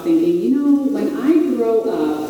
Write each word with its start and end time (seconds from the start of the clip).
thinking, 0.00 0.40
you 0.42 0.50
know, 0.50 0.82
when 0.84 1.16
I 1.16 1.56
grow 1.56 1.82
up, 1.82 2.21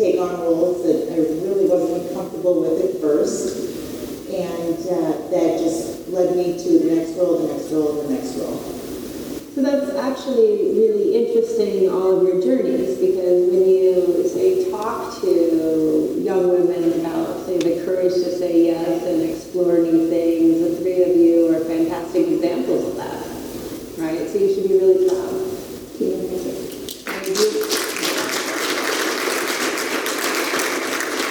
take 0.00 0.18
on 0.18 0.40
roles 0.40 0.82
that 0.82 1.12
I 1.12 1.16
really 1.44 1.68
wasn't 1.68 2.12
comfortable 2.14 2.62
with 2.62 2.80
at 2.88 3.00
first. 3.02 3.68
And 4.32 4.78
uh, 4.88 5.28
that 5.28 5.58
just 5.60 6.08
led 6.08 6.34
me 6.34 6.56
to 6.56 6.78
the 6.78 6.94
next 6.96 7.18
role, 7.18 7.36
the 7.46 7.52
next 7.52 7.70
role, 7.70 8.00
the 8.02 8.08
next 8.14 8.34
role. 8.36 8.56
So 9.52 9.60
that's 9.60 9.90
actually 9.98 10.72
really 10.72 11.16
interesting, 11.20 11.90
all 11.90 12.16
of 12.16 12.22
your 12.26 12.40
journeys, 12.40 12.96
because 12.96 13.50
when 13.50 13.68
you, 13.68 14.26
say, 14.26 14.70
talk 14.70 15.20
to 15.20 16.16
young 16.24 16.48
women 16.48 17.00
about, 17.00 17.44
say, 17.44 17.58
the 17.58 17.84
courage 17.84 18.14
to 18.14 18.30
say 18.38 18.66
yes 18.66 19.02
and 19.04 19.20
explore 19.28 19.78
new 19.78 20.08
things, 20.08 20.60
the 20.60 20.76
three 20.80 21.02
of 21.02 21.14
you 21.14 21.54
are 21.54 21.60
fantastic 21.64 22.26
examples 22.28 22.86
of 22.88 22.96
that, 22.96 23.26
right? 24.00 24.26
So 24.30 24.38
you 24.38 24.54
should 24.54 24.68
be 24.68 24.78
really 24.78 25.08
proud. 25.08 25.34
And 27.26 27.36
you- 27.36 27.66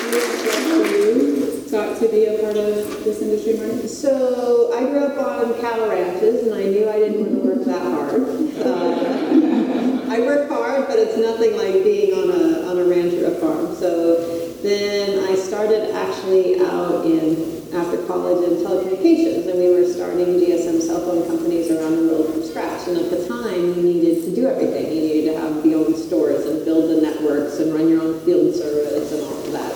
You 0.10 1.66
got 1.72 2.00
to 2.00 2.08
be 2.10 2.26
a 2.26 2.40
part 2.40 2.58
of 2.58 3.04
this 3.04 3.22
industry, 3.22 3.54
Marty? 3.58 3.88
So 3.88 4.74
I 4.74 4.82
grew 4.90 5.06
up 5.06 5.18
on 5.20 5.60
cattle 5.62 5.88
ranches, 5.90 6.48
and 6.48 6.56
I 6.56 6.64
knew 6.64 6.90
I 6.90 6.98
didn't 7.00 7.22
want 7.22 7.44
to 7.44 7.50
work 7.50 7.66
that 7.66 7.82
hard. 7.82 8.24
Uh, 8.60 10.12
I 10.12 10.20
work 10.22 10.50
hard, 10.50 10.88
but 10.88 10.98
it's 10.98 11.18
nothing 11.18 11.56
like 11.56 11.84
being 11.84 12.14
on 12.14 12.30
a 12.32 12.68
on 12.70 12.78
a 12.80 12.84
ranch 12.86 13.14
or 13.14 13.28
a 13.28 13.36
farm. 13.36 13.76
So 13.76 14.50
then 14.64 15.24
I 15.30 15.36
started 15.36 15.94
actually 15.96 16.60
out 16.62 17.06
in 17.06 17.70
after 17.74 18.02
college 18.08 18.50
in 18.50 18.66
telecommunications, 18.66 19.48
and 19.48 19.60
we 19.60 19.70
were 19.70 19.86
starting 19.86 20.40
GSM 20.40 20.82
cell 20.82 21.02
phone 21.02 21.28
companies 21.28 21.70
around 21.70 21.96
the 21.98 22.08
world 22.12 22.34
from 22.34 22.44
scratch. 22.44 22.88
And 22.88 22.98
at 22.98 23.10
the 23.12 23.28
time, 23.28 23.76
you 23.76 23.82
needed 23.84 24.26
to 24.26 24.36
do 24.36 24.48
everything. 24.48 24.88
You 24.88 25.02
needed 25.02 25.34
to 25.34 25.40
have 25.40 25.62
the 25.64 25.76
own 25.76 25.94
stores 25.96 26.46
and 26.48 26.66
build 26.66 26.90
the 26.90 27.02
networks 27.02 27.60
and 27.60 27.72
run 27.74 27.88
your 27.88 28.02
own 28.02 28.20
field 28.22 28.56
service 28.56 29.12
and 29.14 29.22
all 29.22 29.38
of 29.46 29.52
that. 29.54 29.76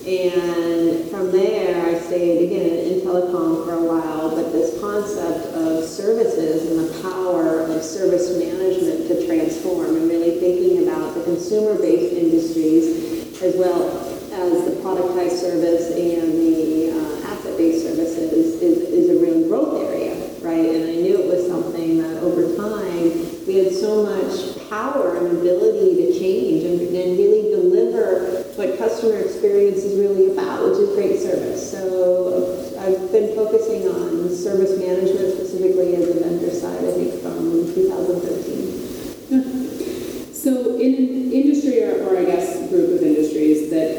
And 0.00 1.08
from 1.10 1.30
there, 1.30 1.86
I 1.86 2.00
stayed 2.00 2.42
again 2.50 2.78
in 2.88 3.00
telecom 3.02 3.64
for 3.64 3.74
a 3.74 3.84
while, 3.84 4.30
but 4.34 4.50
this 4.50 4.80
concept 4.80 5.54
of 5.54 5.84
services 5.84 6.66
and 6.72 6.88
the 6.88 7.02
power 7.02 7.60
of 7.60 7.82
service 7.84 8.34
management 8.36 9.06
to 9.08 9.26
transform 9.26 9.94
and 9.96 10.08
really 10.08 10.40
thinking 10.40 10.82
about 10.88 11.14
the 11.14 11.22
consumer-based 11.22 12.14
industries 12.16 13.40
as 13.42 13.54
well 13.56 13.90
as 14.32 14.64
the 14.64 14.80
productized 14.82 15.38
service 15.38 15.90
and 15.92 16.32
the 16.32 16.90
uh, 16.90 17.30
asset-based 17.32 17.84
services 17.86 18.32
is, 18.32 18.82
is 18.90 19.10
a 19.10 19.20
real 19.20 19.46
growth 19.48 19.84
area, 19.84 20.16
right? 20.40 20.64
And 20.74 20.84
I 20.90 20.94
knew 21.02 21.20
it 21.20 21.26
was 21.26 21.46
something 21.46 21.98
that 22.02 22.22
over 22.22 22.56
time, 22.56 23.46
we 23.46 23.56
had 23.56 23.72
much 24.02 24.68
power 24.68 25.16
and 25.16 25.38
ability 25.38 25.94
to 25.96 26.12
change 26.18 26.64
and, 26.64 26.80
and 26.80 27.18
really 27.18 27.50
deliver 27.50 28.42
what 28.56 28.76
customer 28.78 29.18
experience 29.18 29.78
is 29.78 29.98
really 29.98 30.32
about, 30.32 30.62
which 30.64 30.78
is 30.78 30.94
great 30.94 31.18
service. 31.20 31.70
So 31.70 32.74
uh, 32.76 32.82
I've 32.82 33.10
been 33.12 33.34
focusing 33.34 33.86
on 33.88 34.30
service 34.34 34.78
management 34.78 35.34
specifically 35.34 35.94
as 35.96 36.08
a 36.08 36.14
vendor 36.20 36.50
side, 36.50 36.84
I 36.84 36.92
think, 36.92 37.20
from 37.22 37.66
2013. 37.74 40.34
So 40.34 40.78
in 40.78 40.94
an 40.94 41.32
industry, 41.32 41.82
or, 41.84 42.04
or 42.08 42.16
I 42.18 42.24
guess 42.24 42.56
group 42.70 42.90
of 42.90 43.02
industries 43.02 43.70
that 43.70 43.90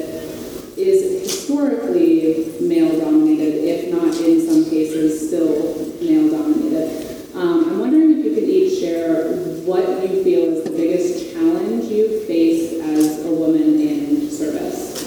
is 0.78 1.22
historically 1.22 2.52
male 2.60 3.00
dominated, 3.00 3.64
if 3.64 3.92
not 3.94 4.16
in 4.22 4.42
some 4.46 4.66
cases 4.70 5.28
still 5.28 5.76
male 6.02 6.30
dominated, 6.32 7.34
um, 7.36 7.70
I'm 7.70 7.80
wondering 7.80 8.20
if 8.20 8.26
you 8.26 8.34
could 8.34 8.44
each 8.44 8.80
share 8.80 9.36
what 9.66 9.88
you 10.02 10.24
feel 10.24 10.46
is 10.58 10.64
the 10.64 10.72
biggest 10.72 11.32
challenge 11.34 11.86
you 11.86 12.20
face 12.26 12.74
as 12.82 13.26
a 13.26 13.32
woman 13.32 13.80
in 13.80 14.30
service. 14.30 15.00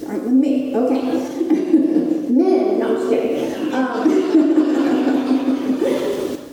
Start 0.00 0.22
with 0.22 0.32
me, 0.32 0.74
okay. 0.74 1.02
Men, 2.28 2.78
no, 2.78 2.88
I'm 2.88 2.94
just 2.96 3.08
kidding. 3.10 3.72
Um, 3.72 4.10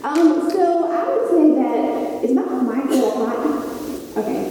um, 0.04 0.50
so 0.50 0.64
I 0.92 0.94
would 1.08 1.26
say 1.30 1.44
that, 1.56 2.24
is 2.24 2.32
my 2.34 2.42
mic 2.42 2.84
a 2.84 2.86
little 2.94 3.26
hot? 3.26 3.38
Okay. 4.16 4.42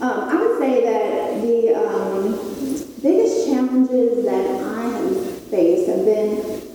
Um, 0.00 0.18
I 0.30 0.34
would 0.34 0.58
say 0.58 0.82
that 0.84 1.42
the 1.42 1.74
um, 1.74 2.32
biggest 3.02 3.46
challenges 3.46 4.24
that 4.24 4.46
I 4.64 4.88
have 4.88 5.14
faced 5.50 5.88
have 5.90 6.04
been 6.06 6.30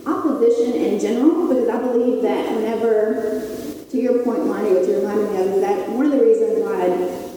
opposition 0.06 0.74
in 0.74 0.98
general, 1.00 1.48
because 1.48 1.68
I 1.68 1.78
believe 1.80 2.22
that 2.22 2.54
whenever, 2.54 3.42
to 3.90 3.96
your 3.98 4.22
point, 4.22 4.46
Lonnie, 4.46 4.70
what 4.72 4.86
you 4.86 4.94
reminded 4.96 5.30
me 5.32 5.38
of, 5.40 5.46
is 5.54 5.60
that 5.60 5.88
one 5.90 6.06
of 6.06 6.12
the 6.12 6.20
reasons 6.22 6.60
why 6.62 6.86
I 6.86 6.88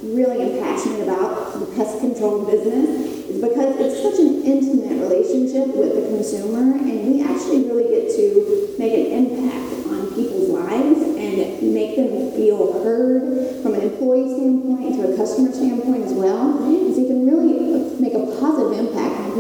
really 0.06 0.42
am 0.42 0.60
passionate 0.62 1.02
about 1.02 1.54
the 1.60 1.66
pest 1.76 2.00
control 2.00 2.46
business 2.46 2.90
is 3.30 3.42
because 3.42 3.76
it's 3.80 4.02
such 4.04 4.20
an 4.20 4.44
intimate 4.44 5.00
relationship 5.02 5.74
with 5.76 5.96
the 5.96 6.02
consumer, 6.14 6.78
and 6.78 7.08
we 7.10 7.24
actually 7.24 7.64
really 7.66 7.90
get 7.90 8.10
to 8.14 8.76
make 8.78 8.94
an 8.94 9.08
impact 9.26 9.88
on 9.90 10.14
people's 10.14 10.50
lives 10.50 11.02
and 11.18 11.74
make 11.74 11.96
them 11.96 12.32
feel 12.34 12.84
heard 12.84 13.22
from 13.62 13.74
an 13.74 13.82
employee 13.82 14.34
standpoint 14.36 14.96
to 14.96 15.14
a 15.14 15.18
customer 15.18 15.52
standpoint 15.52 16.06
as 16.06 16.14
well. 16.14 16.58
And 16.64 16.94
so 16.94 17.02
you 17.02 17.08
can 17.08 17.26
really 17.26 17.98
make 18.00 18.14
a 18.14 18.26
positive 18.40 18.74
impact 18.78 19.20
on 19.20 19.32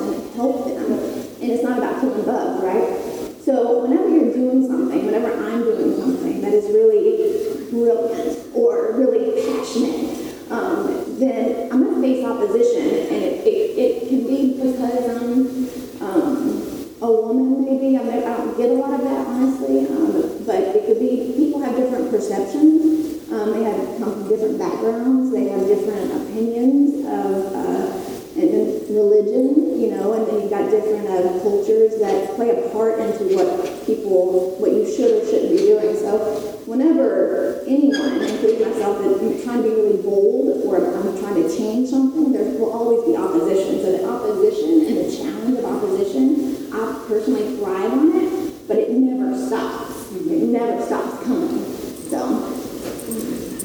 and 0.00 0.34
help 0.34 0.66
them. 0.66 0.92
And 1.40 1.50
it's 1.52 1.62
not 1.62 1.78
about 1.78 2.00
killing 2.00 2.24
bugs, 2.24 2.62
right? 2.62 3.08
So 3.44 3.82
whenever 3.82 4.08
you're 4.08 4.32
doing 4.32 4.66
something, 4.66 5.06
whenever 5.06 5.32
I'm 5.32 5.62
doing 5.62 5.96
something 5.96 6.40
that 6.42 6.52
is 6.52 6.66
really 6.66 7.70
brilliant 7.70 8.54
or 8.54 8.92
really 8.92 9.40
passionate, 9.40 10.28
um, 10.50 11.18
then 11.18 11.70
I'm 11.72 11.82
going 11.82 11.94
to 11.94 12.00
face 12.00 12.24
opposition, 12.24 13.14
and 13.14 13.24
it, 13.24 13.46
it, 13.46 13.78
it 13.78 14.08
can 14.08 14.26
be 14.26 14.54
because 14.54 14.80
I'm 14.80 16.02
um, 16.02 16.94
a 17.00 17.10
woman, 17.10 17.64
maybe. 17.64 17.96
I, 17.96 18.02
mean, 18.02 18.24
I 18.24 18.36
don't 18.36 18.56
get 18.56 18.70
a 18.70 18.74
lot 18.74 18.94
of 18.94 19.02
that, 19.02 19.26
honestly, 19.26 19.86
um, 19.88 20.44
but 20.44 20.56
it 20.56 20.86
could 20.86 20.98
be 21.00 21.32
people 21.36 21.60
have 21.60 21.76
different 21.76 22.10
perceptions. 22.10 23.30
Um, 23.30 23.52
they 23.52 23.62
have 23.64 23.98
come 23.98 24.12
from 24.12 24.28
different 24.28 24.58
backgrounds. 24.58 25.32
They 25.32 25.48
have 25.48 25.66
different 25.66 26.12
opinions 26.12 27.04
of 27.06 27.54
uh, 27.54 27.97
and 28.38 28.54
then 28.54 28.94
religion, 28.94 29.80
you 29.80 29.90
know, 29.90 30.14
and 30.14 30.26
then 30.26 30.42
you've 30.42 30.50
got 30.50 30.70
different 30.70 31.08
uh, 31.08 31.42
cultures 31.42 31.98
that 31.98 32.34
play 32.36 32.50
a 32.50 32.70
part 32.70 32.98
into 33.00 33.34
what 33.34 33.46
people, 33.84 34.54
what 34.58 34.70
you 34.70 34.86
should 34.86 35.22
or 35.22 35.26
shouldn't 35.26 35.50
be 35.50 35.58
doing. 35.58 35.96
So 35.96 36.18
whenever 36.66 37.62
anyone, 37.66 38.22
including 38.22 38.70
myself, 38.70 39.02
is 39.04 39.44
trying 39.44 39.62
to 39.62 39.68
be 39.68 39.74
really 39.74 40.02
bold 40.02 40.64
or 40.64 40.78
I'm 40.78 41.18
trying 41.18 41.42
to 41.42 41.48
change 41.50 41.90
something, 41.90 42.32
there 42.32 42.44
will 42.58 42.70
always 42.70 43.04
be 43.04 43.16
opposition. 43.16 43.82
So 43.82 43.92
the 43.92 44.06
opposition 44.06 44.86
and 44.86 44.96
the 45.02 45.10
challenge 45.10 45.58
of 45.58 45.64
opposition, 45.64 46.70
I 46.72 47.04
personally 47.08 47.56
thrive 47.56 47.92
on 47.92 48.14
it, 48.14 48.68
but 48.68 48.78
it 48.78 48.90
never 48.90 49.34
stops. 49.34 50.12
It 50.14 50.42
never 50.48 50.80
stops 50.86 51.24
coming. 51.24 51.64
So. 52.08 52.54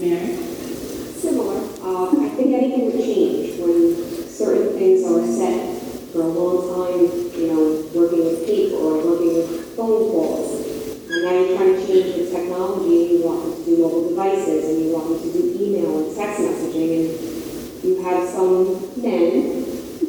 Mary? 0.03 0.35
Similar. 0.35 1.63
Um, 1.79 2.25
I 2.25 2.29
think 2.35 2.51
anything 2.51 2.85
would 2.85 2.99
change 2.99 3.59
when 3.59 3.95
certain 4.27 4.77
things 4.77 5.03
are 5.05 5.25
set 5.25 5.79
for 6.11 6.21
a 6.21 6.27
long 6.27 6.67
time, 6.67 7.07
you 7.39 7.47
know, 7.47 7.89
working 7.93 8.25
with 8.25 8.45
paper 8.45 8.75
or 8.75 8.99
working 8.99 9.33
with 9.35 9.75
phone 9.75 10.11
calls. 10.11 10.67
And 11.09 11.23
now 11.23 11.31
you're 11.31 11.57
trying 11.57 11.75
to 11.75 11.87
change 11.87 12.17
with 12.17 12.31
technology, 12.31 13.15
you 13.15 13.21
want 13.23 13.65
them 13.65 14.12
devices, 14.23 14.69
and 14.69 14.85
you 14.85 14.93
want 14.93 15.09
them 15.09 15.19
to 15.21 15.29
do 15.31 15.57
email 15.59 16.07
and 16.07 16.15
text 16.15 16.39
messaging, 16.39 17.09
and 17.09 17.83
you 17.83 18.01
have 18.03 18.27
some 18.29 18.79
men 19.01 19.65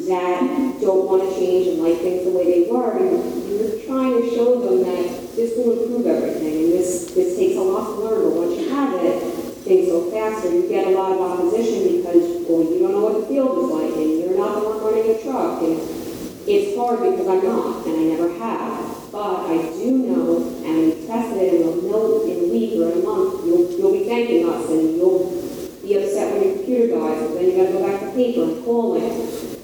that 0.07 0.79
don't 0.79 1.05
want 1.05 1.23
to 1.23 1.35
change 1.35 1.67
and 1.67 1.79
like 1.81 1.97
things 1.99 2.23
the 2.23 2.31
way 2.31 2.45
they 2.45 2.71
were, 2.71 2.97
and 2.97 3.49
you're 3.49 3.83
trying 3.85 4.21
to 4.21 4.29
show 4.35 4.59
them 4.61 4.83
that 4.83 5.35
this 5.35 5.57
will 5.57 5.83
improve 5.83 6.07
everything, 6.07 6.63
and 6.63 6.71
this, 6.71 7.11
this 7.11 7.35
takes 7.35 7.57
a 7.57 7.61
lot 7.61 7.95
to 7.95 8.01
learn, 8.01 8.23
but 8.23 8.47
once 8.47 8.59
you 8.59 8.69
have 8.69 8.93
it, 8.93 9.19
things 9.65 9.87
go 9.89 10.11
faster. 10.11 10.53
You 10.53 10.69
get 10.69 10.87
a 10.87 10.91
lot 10.91 11.11
of 11.11 11.19
opposition 11.19 11.97
because, 11.97 12.45
well, 12.47 12.63
you 12.63 12.79
don't 12.79 12.91
know 12.91 13.01
what 13.01 13.21
the 13.21 13.27
field 13.27 13.57
is 13.57 13.69
like, 13.71 13.93
and 13.97 14.19
you're 14.19 14.37
not 14.37 14.61
the 14.61 14.69
one 14.69 14.79
running 14.83 15.09
a 15.09 15.21
truck, 15.23 15.61
and 15.63 15.79
it's 16.47 16.77
hard 16.77 17.01
because 17.01 17.27
I'm 17.27 17.43
not, 17.43 17.85
and 17.87 17.95
I 17.97 18.03
never 18.15 18.29
have. 18.37 19.04
But 19.15 19.47
I 19.47 19.55
do 19.71 19.95
know, 20.11 20.43
and 20.67 20.91
we 20.91 21.39
it, 21.39 21.53
and 21.53 21.63
you'll 21.63 21.83
know 21.87 22.27
in 22.27 22.35
a 22.35 22.51
week 22.51 22.75
or 22.75 22.91
a 22.91 22.95
month, 22.99 23.45
you'll, 23.45 23.71
you'll 23.71 23.93
be 23.93 24.03
thanking 24.03 24.43
us, 24.43 24.67
and 24.67 24.97
you'll 24.97 25.31
be 25.81 25.95
upset 25.95 26.35
when 26.35 26.43
your 26.43 26.55
computer 26.57 26.99
dies, 26.99 27.19
so 27.23 27.35
then 27.35 27.45
you 27.45 27.55
gotta 27.55 27.71
go 27.71 27.87
back 27.87 28.01
to 28.01 28.11
paper 28.11 28.43
and 28.43 28.65
calling. 28.65 29.07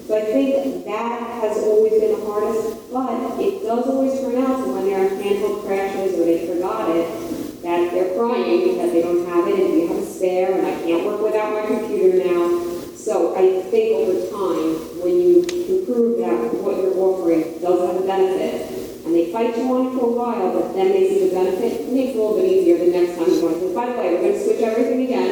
So 0.08 0.16
I 0.16 0.24
think 0.24 0.86
that 0.86 1.20
has 1.44 1.58
always 1.68 2.00
been 2.00 2.18
the 2.18 2.24
hardest, 2.24 2.80
but 2.90 3.12
it 3.44 3.62
does 3.62 3.86
always 3.92 4.18
turn 4.22 4.40
out 4.40 4.56
that 4.56 4.68
when 4.72 4.88
there 4.88 5.04
are 5.04 5.10
handheld 5.20 5.66
crashes 5.66 6.18
or 6.18 6.24
they 6.24 6.46
forgot 6.48 6.88
it, 6.88 7.12
that 7.60 7.92
they're 7.92 8.16
crying 8.16 8.78
that 8.78 8.90
they 8.90 9.02
don't 9.02 9.28
have 9.28 9.46
it, 9.48 9.60
and 9.60 9.74
you 9.74 9.88
have 9.88 9.98
a 9.98 10.06
spare, 10.06 10.56
and 10.56 10.66
I 10.66 10.80
can't 10.80 11.04
work 11.04 11.20
without 11.20 11.52
my 11.52 11.66
computer 11.66 12.24
now. 12.24 12.48
So 12.96 13.36
I 13.36 13.60
think 13.68 14.00
over 14.00 14.16
time, 14.32 15.04
when 15.04 15.20
you 15.20 15.44
can 15.44 15.84
prove 15.84 16.16
that 16.24 16.40
what 16.64 16.78
you're 16.78 16.96
offering 16.96 17.60
does 17.60 17.92
have 17.92 18.02
a 18.02 18.06
benefit, 18.06 18.71
and 19.04 19.14
they 19.14 19.32
fight 19.32 19.56
you 19.56 19.64
on 19.74 19.86
it 19.86 19.98
for 19.98 20.06
a 20.06 20.12
while, 20.12 20.52
but 20.52 20.74
then 20.74 20.88
they 20.92 21.08
see 21.08 21.28
the 21.28 21.34
benefit, 21.34 21.80
it 21.80 21.92
makes 21.92 22.14
it 22.14 22.16
a 22.16 22.22
little 22.22 22.36
bit 22.36 22.46
easier 22.50 22.78
the 22.78 22.90
next 22.90 23.16
time 23.18 23.28
you 23.30 23.42
want 23.42 23.58
to, 23.60 23.74
by 23.74 23.86
the 23.86 23.92
way, 23.98 24.14
we're 24.14 24.22
gonna 24.22 24.42
switch 24.42 24.60
everything 24.60 25.02
again, 25.04 25.30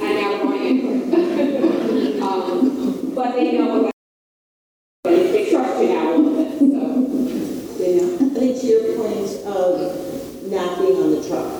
and 0.00 0.12
now 0.18 0.32
we're 0.32 0.42
going 0.44 0.62
Android. 0.66 2.22
Um, 2.22 3.12
But 3.14 3.34
they 3.36 3.52
know 3.58 3.82
that, 3.82 3.92
they 5.04 5.32
they 5.32 5.50
trust 5.50 5.82
you 5.82 5.88
now 5.88 6.14
a 6.14 6.16
little 6.16 6.32
bit, 6.32 6.50
so, 6.58 6.64
Danielle? 7.78 8.14
I 8.14 8.38
think 8.38 8.60
to 8.60 8.66
your 8.66 8.82
point 8.96 9.30
of 9.46 10.50
not 10.50 10.78
being 10.78 10.96
on 10.96 11.10
the 11.12 11.22
truck, 11.28 11.52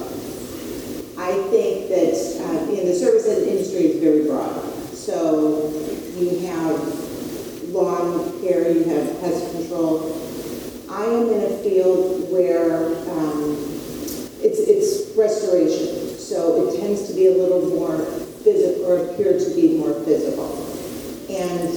I 1.19 1.33
think 1.52 1.88
that, 1.92 2.14
uh, 2.40 2.73
in 2.73 2.87
the 2.87 2.95
service 2.95 3.26
industry 3.28 3.92
is 3.92 4.00
very 4.00 4.25
broad. 4.25 4.64
So 4.95 5.71
you 6.16 6.38
have 6.49 6.78
lawn 7.73 8.40
care, 8.40 8.73
you 8.73 8.85
have 8.85 9.21
pest 9.21 9.52
control. 9.52 10.11
I 10.88 11.04
am 11.04 11.28
in 11.28 11.42
a 11.52 11.57
field 11.59 12.31
where, 12.33 12.97
um, 13.11 13.57
it's, 14.43 14.59
it's 14.59 15.16
restoration. 15.16 16.16
So 16.19 16.69
it 16.69 16.80
tends 16.80 17.09
to 17.09 17.14
be 17.14 17.26
a 17.28 17.33
little 17.33 17.69
more 17.71 17.99
physical, 18.43 18.87
or 18.87 18.99
appear 19.07 19.38
to 19.38 19.54
be 19.54 19.78
more 19.78 19.95
physical. 20.04 20.50
And 21.30 21.71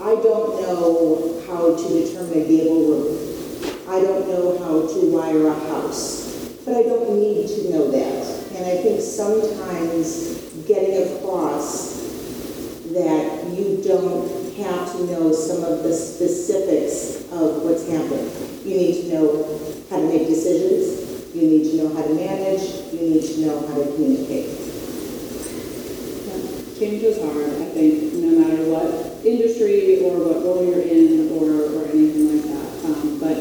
I 0.00 0.14
don't 0.22 0.60
know 0.62 1.42
how 1.48 1.74
to 1.74 1.88
determine 1.88 2.42
a 2.42 2.44
gable 2.46 2.84
roof. 2.86 3.88
I 3.88 4.00
don't 4.00 4.28
know 4.28 4.58
how 4.58 4.86
to 4.86 4.98
wire 5.10 5.48
a 5.48 5.54
house, 5.54 6.58
but 6.64 6.76
I 6.76 6.82
don't 6.82 7.18
need 7.18 7.48
to 7.48 7.70
know 7.70 7.90
that. 7.90 8.22
And 8.54 8.64
I 8.64 8.73
think 8.84 9.00
sometimes 9.00 10.36
getting 10.68 11.16
across 11.16 12.04
that 12.92 13.48
you 13.48 13.80
don't 13.82 14.28
have 14.56 14.92
to 14.92 15.06
know 15.06 15.32
some 15.32 15.64
of 15.64 15.82
the 15.82 15.92
specifics 15.92 17.24
of 17.32 17.62
what's 17.64 17.88
happening. 17.88 18.28
You 18.62 18.76
need 18.76 19.02
to 19.02 19.14
know 19.14 19.26
how 19.88 19.96
to 19.96 20.06
make 20.06 20.28
decisions, 20.28 21.34
you 21.34 21.48
need 21.48 21.70
to 21.70 21.76
know 21.78 21.94
how 21.94 22.02
to 22.02 22.12
manage, 22.12 22.92
you 22.92 23.00
need 23.00 23.24
to 23.24 23.40
know 23.40 23.66
how 23.66 23.74
to 23.74 23.86
communicate. 23.96 24.52
Change 26.78 27.02
is 27.08 27.24
hard, 27.24 27.56
I 27.64 27.72
think, 27.72 28.12
no 28.20 28.36
matter 28.36 28.68
what 28.68 29.24
industry 29.24 30.04
or 30.04 30.18
what 30.28 30.44
role 30.44 30.60
you're 30.62 30.84
in 30.84 31.32
or, 31.32 31.72
or 31.72 31.88
anything 31.88 32.36
like 32.36 32.44
that. 32.52 32.84
Um, 32.84 33.18
but, 33.18 33.38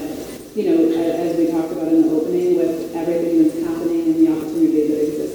you 0.56 0.72
know, 0.72 0.96
as 0.96 1.36
we 1.36 1.52
talked 1.52 1.74
about 1.74 1.90
in 1.90 2.08
the 2.08 2.16
opening, 2.16 2.56
with 2.56 2.96
everything 2.96 3.44
that's 3.44 3.60
happening 3.60 4.06
and 4.06 4.16
the 4.16 4.28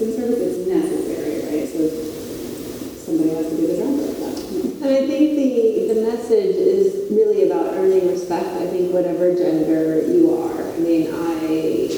in 0.00 0.14
service, 0.14 0.38
it's 0.38 0.69
necessary, 0.69 1.43
right? 1.50 1.69
So 1.69 1.90
somebody 3.02 3.31
has 3.35 3.50
to 3.50 3.57
be 3.57 3.67
the 3.67 3.76
driver 3.83 4.07
of 4.07 4.17
that. 4.21 4.37
And 4.78 4.95
I 4.95 5.07
think 5.07 5.35
the, 5.35 5.95
the 5.95 6.00
message 6.07 6.55
is 6.55 7.11
really 7.11 7.50
about 7.50 7.75
earning 7.75 8.09
respect, 8.09 8.47
I 8.62 8.67
think 8.67 8.93
whatever 8.93 9.35
gender 9.35 10.07
you 10.07 10.35
are. 10.38 10.62
I 10.62 10.78
mean, 10.78 11.11
I, 11.11 11.90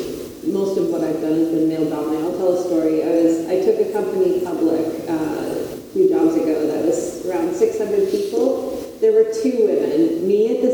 most 0.49 0.79
of 0.79 0.89
what 0.89 1.05
I've 1.05 1.21
done 1.21 1.37
has 1.37 1.49
been 1.49 1.69
male 1.69 1.89
dominated. 1.89 2.25
I'll 2.25 2.39
tell 2.39 2.57
a 2.57 2.65
story. 2.65 3.03
I 3.05 3.11
was, 3.21 3.47
I 3.49 3.61
took 3.61 3.79
a 3.85 3.93
company 3.93 4.41
public 4.41 4.87
uh, 5.09 5.61
a 5.61 5.93
few 5.93 6.09
jobs 6.09 6.35
ago 6.37 6.67
that 6.67 6.85
was 6.85 7.27
around 7.27 7.55
600 7.55 8.11
people. 8.11 8.81
There 9.01 9.13
were 9.13 9.29
two 9.33 9.67
women, 9.69 10.27
me 10.27 10.57
at 10.57 10.63
the 10.63 10.70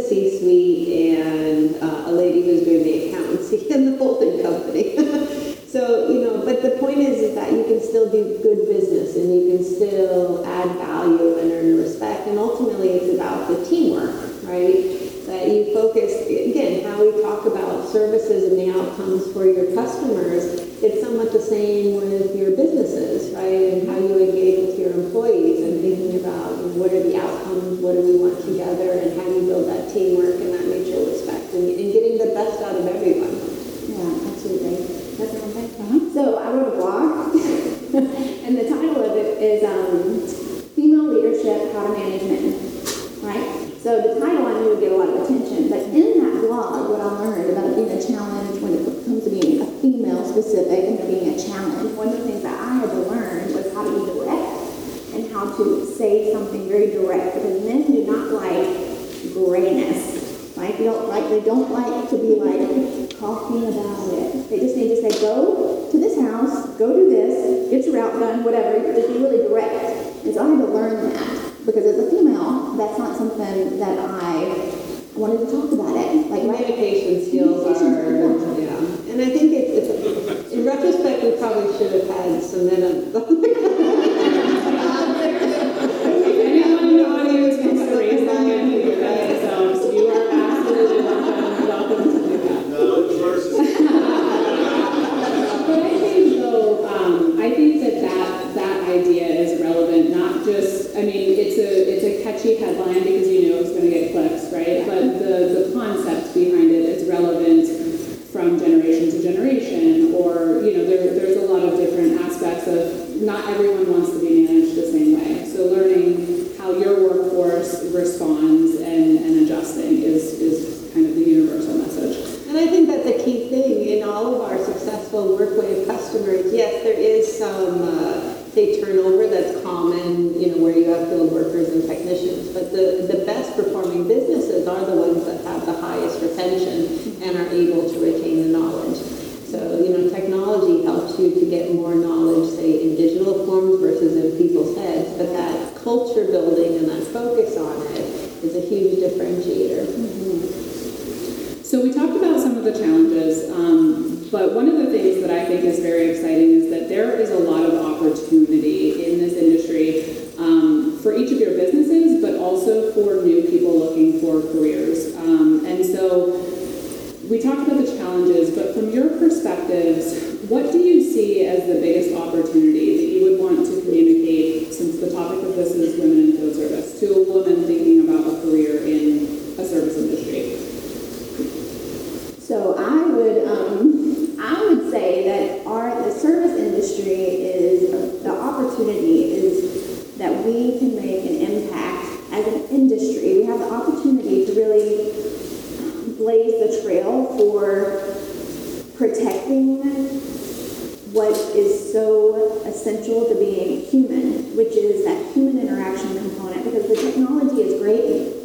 is, 120.17 120.41
is 120.41 120.93
kind 120.95 121.07
of 121.07 121.15
the 121.15 121.23
universal 121.23 121.77
message. 121.79 122.49
And 122.49 122.57
I 122.57 122.67
think 122.67 122.89
that 122.89 123.05
the 123.05 123.23
key 123.23 123.49
thing 123.51 123.87
in 123.89 124.03
all 124.03 124.35
of 124.35 124.41
our 124.41 124.59
successful 124.65 125.37
WorkWave 125.37 125.87
customers, 125.87 126.53
yes, 126.53 126.83
there 126.83 126.95
is 126.95 127.39
some, 127.39 127.83
uh, 127.83 128.35
say, 128.53 128.81
turnover 128.81 129.27
that's 129.29 129.63
common, 129.63 130.41
you 130.41 130.53
know, 130.53 130.59
where 130.63 130.77
you 130.77 130.85
have 130.87 131.09
field 131.09 131.33
workers 131.33 131.69
and 131.69 131.87
technicians, 131.87 132.49
but 132.49 132.73
the, 132.73 132.96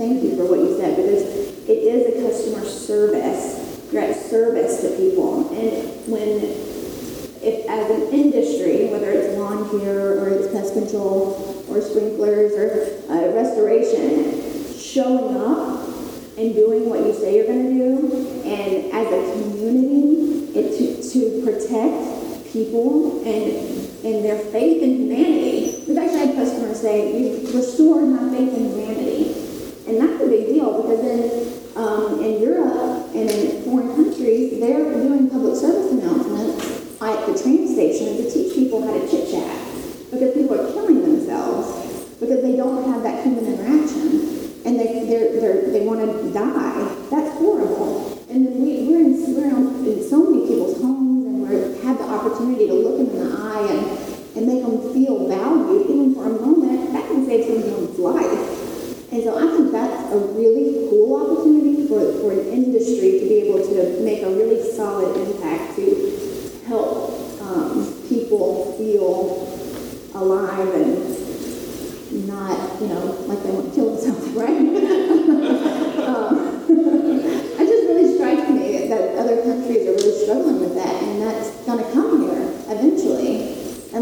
thank 0.02 0.24
you 0.24 0.36
for 0.36 0.50
what 0.50 0.58
you 0.58 0.76
said 0.78 0.96
because 0.96 1.22
it 1.70 1.78
is 1.78 2.10
a 2.10 2.28
customer 2.28 2.66
service. 2.66 3.94
You're 3.94 4.02
at 4.02 4.16
service 4.16 4.82
to 4.82 4.98
people. 4.98 5.48
And 5.54 5.86
when, 6.10 6.42
if 7.46 7.70
as 7.70 7.92
an 7.92 8.10
industry, 8.10 8.90
whether 8.90 9.12
it's 9.12 9.38
lawn 9.38 9.70
care 9.70 10.18
or 10.18 10.30
it's 10.30 10.52
pest 10.52 10.74
control, 10.74 11.41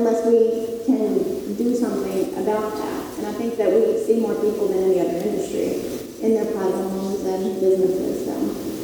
unless 0.09 0.25
we 0.25 0.85
can 0.85 1.53
do 1.55 1.75
something 1.75 2.33
about 2.41 2.73
that. 2.73 3.17
And 3.17 3.27
I 3.27 3.33
think 3.33 3.57
that 3.57 3.71
we 3.71 4.03
see 4.03 4.19
more 4.19 4.33
people 4.35 4.67
than 4.67 4.83
any 4.83 4.99
other 4.99 5.17
industry 5.17 5.81
in 6.21 6.33
their 6.33 6.51
private 6.51 6.89
homes 6.89 7.23
and 7.25 7.59
businesses. 7.59 8.25
So. 8.25 8.78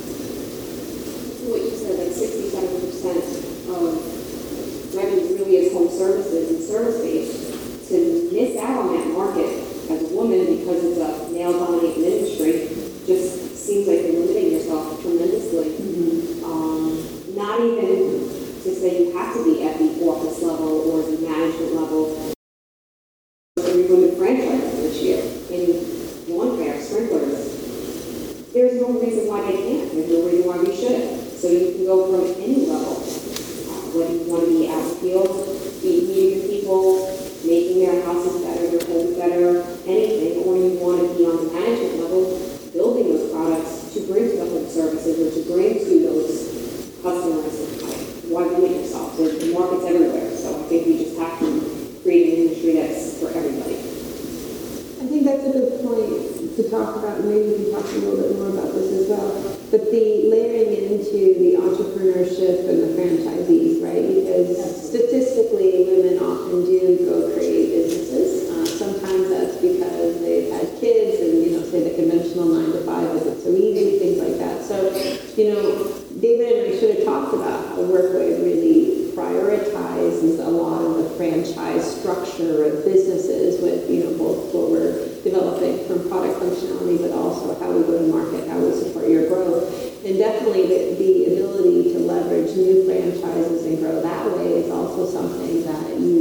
WorkWave 77.96 78.44
really 78.44 79.12
prioritizes 79.16 80.46
a 80.46 80.50
lot 80.50 80.84
of 80.84 80.98
the 80.98 81.10
franchise 81.16 82.00
structure 82.00 82.66
of 82.66 82.84
businesses 82.84 83.62
with, 83.62 83.90
you 83.90 84.04
know, 84.04 84.18
both 84.18 84.54
what 84.54 84.70
we're 84.70 85.08
developing 85.24 85.88
from 85.88 86.10
product 86.10 86.42
functionality, 86.42 87.00
but 87.00 87.12
also 87.12 87.58
how 87.60 87.72
we 87.72 87.84
go 87.88 87.98
to 87.98 88.08
market, 88.12 88.50
how 88.50 88.60
we 88.60 88.74
support 88.74 89.08
your 89.08 89.30
growth. 89.30 89.72
And 90.04 90.18
definitely 90.18 90.68
the, 90.68 90.96
the 91.00 91.34
ability 91.36 91.94
to 91.94 92.00
leverage 92.00 92.54
new 92.58 92.86
franchises 92.86 93.66
and 93.66 93.80
grow 93.80 94.02
that 94.02 94.38
way 94.38 94.60
is 94.60 94.70
also 94.70 95.08
something 95.08 95.64
that 95.64 95.98
you 95.98 96.15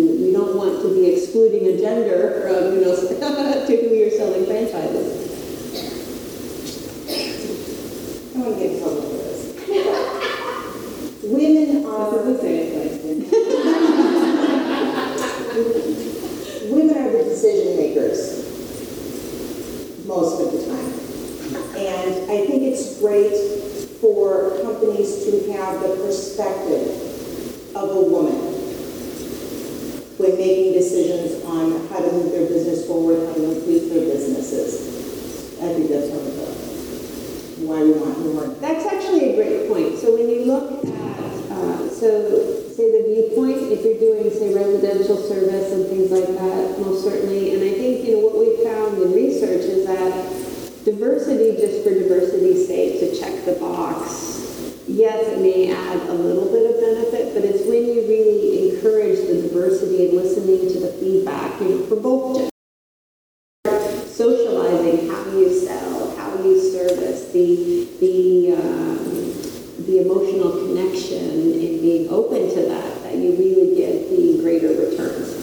the 67.33 67.89
the 68.01 68.53
um, 68.53 69.85
the 69.87 70.01
emotional 70.01 70.53
connection, 70.67 71.19
and 71.19 71.81
being 71.81 72.09
open 72.09 72.49
to 72.51 72.63
that, 72.67 73.03
that 73.03 73.17
you 73.17 73.37
really 73.37 73.77
get 73.77 74.09
the 74.11 74.39
greater 74.41 74.69
returns. 74.69 75.35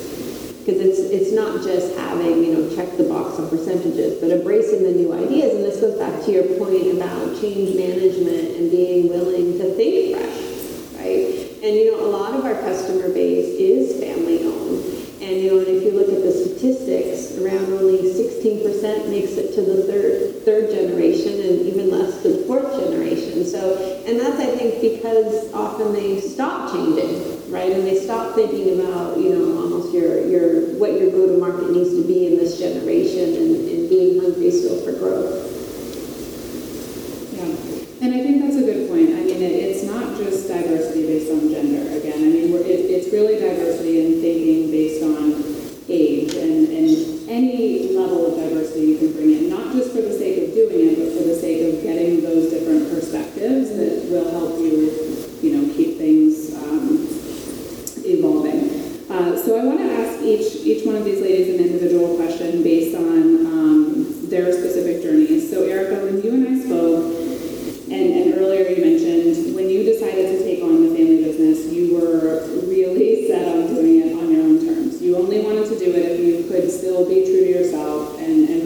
Because 0.59 0.79
it's 0.81 0.99
it's 0.99 1.31
not 1.31 1.63
just 1.63 1.95
having 1.97 2.43
you 2.43 2.53
know 2.53 2.75
check 2.75 2.97
the 2.97 3.03
box 3.03 3.39
on 3.39 3.49
percentages, 3.49 4.19
but 4.21 4.31
embracing 4.31 4.83
the 4.83 4.91
new 4.91 5.13
ideas. 5.13 5.55
And 5.55 5.63
this 5.63 5.81
goes 5.81 5.97
back 5.97 6.23
to 6.25 6.31
your 6.31 6.43
point 6.57 6.95
about 6.95 7.39
change 7.41 7.75
management 7.75 8.57
and 8.57 8.71
being 8.71 9.09
willing 9.09 9.57
to 9.57 9.73
think 9.75 10.15
fresh, 10.15 10.99
right? 10.99 11.49
And 11.63 11.75
you 11.75 11.91
know 11.91 12.05
a 12.05 12.11
lot 12.11 12.33
of 12.33 12.45
our 12.45 12.55
customer 12.55 13.09
base 13.13 13.59
is 13.59 13.99
family 13.99 14.45
owned. 14.45 15.00
And 15.21 15.37
you 15.37 15.51
know, 15.51 15.59
and 15.59 15.67
if 15.67 15.83
you 15.83 15.91
look 15.91 16.09
at 16.09 16.23
the 16.23 16.31
statistics, 16.33 17.37
around 17.37 17.71
only 17.73 18.01
16% 18.01 19.09
makes 19.09 19.33
it 19.33 19.53
to 19.53 19.61
the 19.61 19.83
third 19.83 20.41
third 20.41 20.71
generation, 20.71 21.33
and 21.33 21.61
even 21.61 21.91
less 21.91 22.23
to 22.23 22.29
the 22.29 22.43
fourth 22.45 22.73
generation. 22.73 23.45
So, 23.45 23.77
and 24.07 24.19
that's 24.19 24.39
I 24.39 24.57
think 24.57 24.81
because 24.81 25.53
often 25.53 25.93
they 25.93 26.19
stop 26.19 26.73
changing, 26.73 27.51
right? 27.51 27.71
And 27.71 27.85
they 27.85 27.99
stop 27.99 28.33
thinking 28.33 28.79
about 28.79 29.19
you 29.19 29.29
know 29.29 29.61
almost 29.61 29.93
your 29.93 30.25
your 30.25 30.73
what 30.79 30.93
your 30.99 31.11
go 31.11 31.27
to 31.27 31.37
market 31.37 31.69
needs 31.69 31.91
to 31.91 32.03
be 32.03 32.25
in 32.25 32.37
this 32.37 32.57
generation, 32.57 33.35
and, 33.35 33.69
and 33.69 33.89
being 33.89 34.19
hungry 34.21 34.49
still 34.49 34.81
for 34.81 34.93
growth. 34.93 35.37
Yeah, 37.37 38.07
and 38.07 38.15
I 38.15 38.23
think 38.25 38.41
that's 38.41 38.55
a 38.55 38.65
good 38.65 38.89
point 38.89 39.20
and 39.41 39.55
it's 39.55 39.83
not 39.83 40.17
just 40.17 40.47
diversity 40.47 41.07
based 41.07 41.31
on 41.31 41.49
gender. 41.49 41.97
Again, 41.97 42.21
I 42.21 42.29
mean, 42.29 42.53
it, 42.53 42.93
it's 42.93 43.11
really 43.11 43.39
diversity 43.39 44.05
in 44.05 44.21
thinking 44.21 44.69
based 44.69 45.01
on 45.01 45.33
age 45.89 46.35
and, 46.35 46.69
and 46.69 47.29
any 47.29 47.89
level 47.97 48.27
of 48.27 48.35
diversity 48.37 48.85
you 48.85 48.97
can 48.97 49.13
bring 49.13 49.31
in, 49.33 49.49
not 49.49 49.73
just 49.73 49.91
for 49.91 50.01
the 50.01 50.13
sake 50.13 50.47
of 50.47 50.53
doing 50.53 50.93
it, 50.93 50.97
but 51.01 51.17
for 51.17 51.27
the 51.27 51.35
sake 51.35 51.73
of 51.73 51.81
getting 51.81 52.21
those 52.21 52.51
different 52.51 52.89
perspectives 52.93 53.73
that 53.75 54.05
will 54.13 54.29
help 54.29 54.59
you, 54.59 54.93
you 55.41 55.57
know, 55.57 55.73
keep 55.73 55.97
things 55.97 56.53
um, 56.61 57.09
evolving. 58.05 58.69
Uh, 59.09 59.35
so 59.35 59.59
I 59.59 59.65
want 59.65 59.79
to 59.79 59.91
ask 59.91 60.21
each 60.21 60.63
each 60.63 60.85
one 60.85 60.95
of 60.95 61.03
these 61.03 61.19
ladies 61.19 61.49
an 61.49 61.65
individual 61.65 62.15
question 62.15 62.63
based 62.63 62.95
on 62.95 63.45
um, 63.45 64.29
their 64.29 64.53
specific 64.53 65.01
journeys. 65.01 65.49
So 65.49 65.63
Erica, 65.63 66.05
when 66.05 66.21
you 66.21 66.31
and 66.31 66.47
I 66.47 66.63
spoke. 66.63 66.90
and, 78.23 78.49
and 78.49 78.60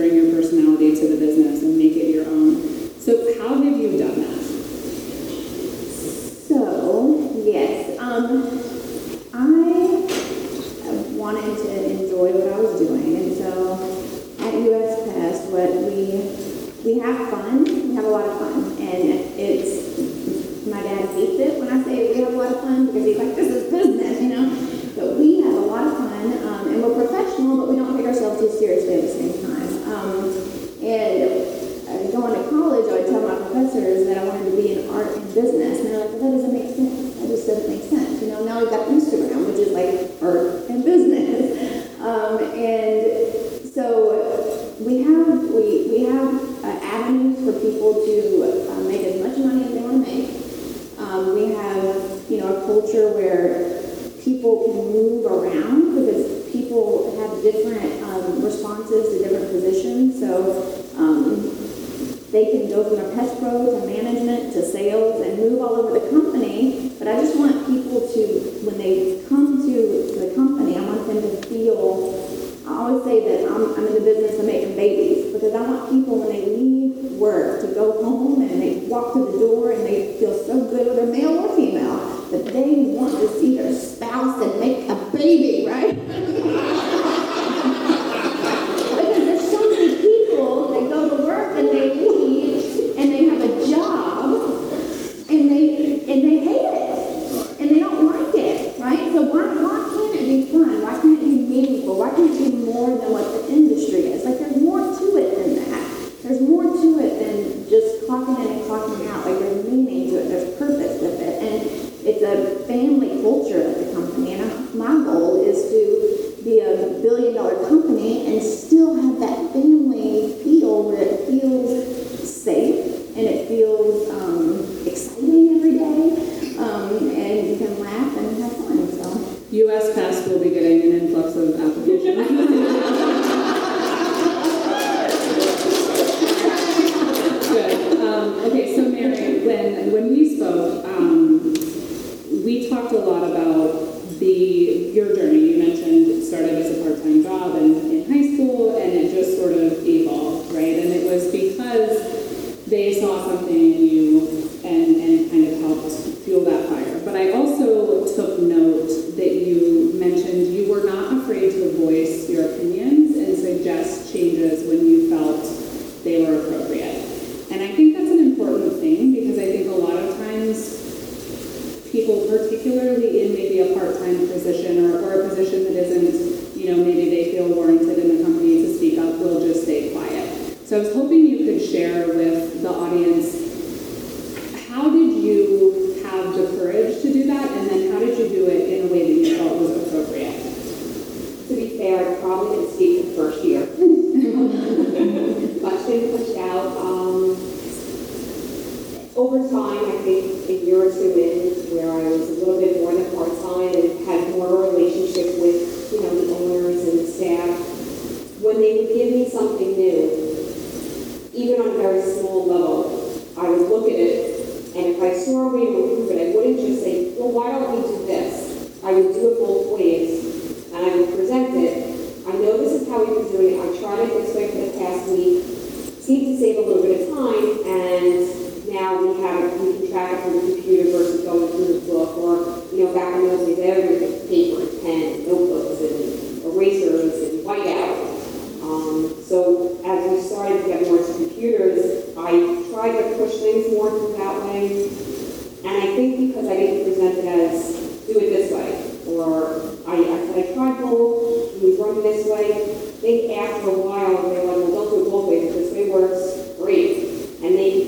people, 171.96 172.28
particularly 172.28 173.24
in 173.24 173.34
maybe 173.34 173.60
a 173.62 173.74
part-time 173.74 174.28
position 174.28 174.92
or, 174.92 175.00
or 175.00 175.22
a 175.22 175.30
position 175.30 175.64
that 175.64 175.76
isn't, 175.80 176.58
you 176.58 176.70
know, 176.70 176.84
maybe 176.84 177.10
they 177.10 177.32
feel 177.32 177.48
warranted 177.48 177.98
in 177.98 178.18
the 178.18 178.24
company 178.24 178.64
to 178.64 178.76
speak 178.76 179.00
up, 179.00 179.18
will 179.18 179.40
just 179.40 179.64
stay 179.64 179.94
quiet. 179.94 180.58
So 180.68 180.76
I 180.76 180.80
was 180.80 180.94
hoping 180.94 181.26
you 181.26 181.46
could 181.46 181.62
share 181.66 182.08
with 182.08 182.62
the 182.62 182.70
audience 182.70 183.45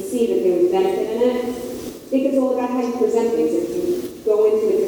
see 0.07 0.27
that 0.27 0.43
there 0.43 0.57
was 0.57 0.71
benefit 0.71 1.09
in 1.15 1.21
it. 1.21 1.55
Think 2.07 2.25
it's 2.27 2.37
all 2.37 2.53
about 2.53 2.69
how 2.69 2.81
you 2.81 2.93
present 2.97 3.35
things. 3.35 3.53
If 3.53 3.75
you 3.75 4.23
go 4.23 4.45
into 4.45 4.71
it 4.71 4.86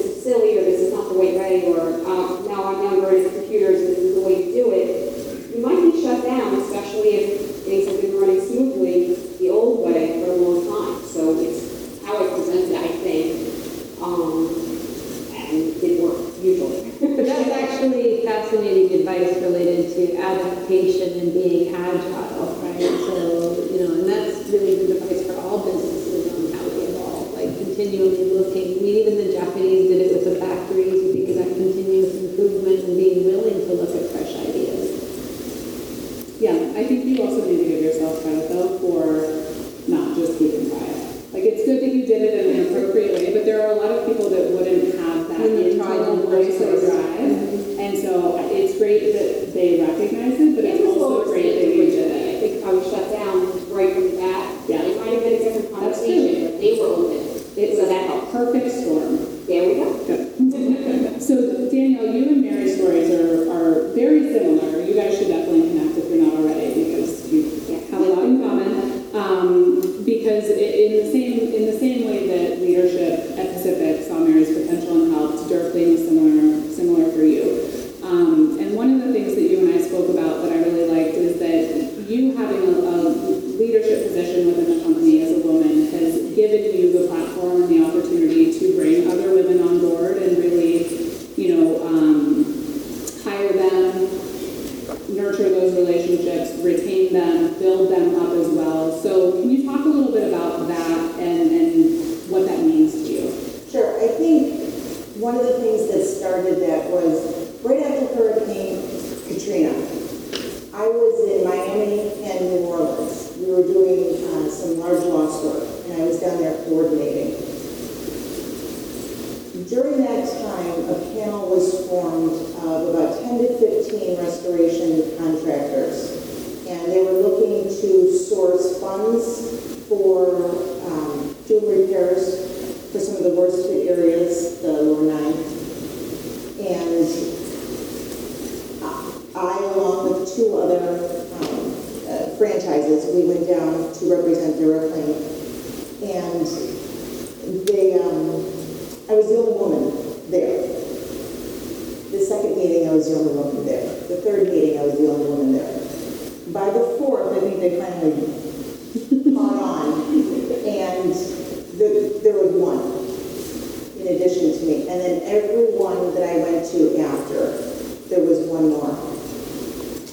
one 168.59 168.69
more. 168.71 168.91